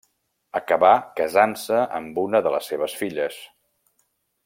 Acabà 0.59 0.93
casant-se 1.19 1.83
amb 1.99 2.17
una 2.25 2.41
de 2.47 2.55
les 2.57 2.73
seves 2.73 2.97
filles. 3.03 3.39